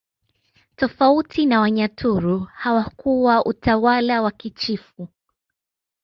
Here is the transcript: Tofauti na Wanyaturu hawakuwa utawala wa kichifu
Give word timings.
Tofauti 0.75 1.45
na 1.45 1.59
Wanyaturu 1.61 2.39
hawakuwa 2.53 3.45
utawala 3.45 4.21
wa 4.21 4.31
kichifu 4.31 5.07